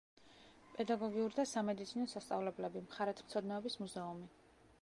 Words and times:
პედაგოგიური 0.77 1.37
და 1.41 1.45
სამედიცინო 1.51 2.09
სასწავლებლები, 2.15 2.85
მხარეთმცოდნეობის 2.89 3.81
მუზეუმი. 3.85 4.31